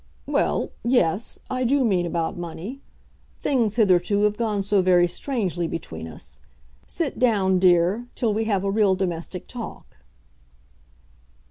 [0.25, 2.81] "Well; yes; I do mean about money.
[3.37, 6.39] Things hitherto have gone so very strangely between us.
[6.87, 9.97] Sit down, dear, till we have a real domestic talk."